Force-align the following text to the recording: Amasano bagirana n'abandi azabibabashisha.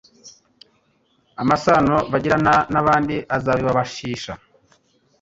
Amasano 1.41 1.95
bagirana 2.11 2.53
n'abandi 2.73 3.15
azabibabashisha. 3.35 4.33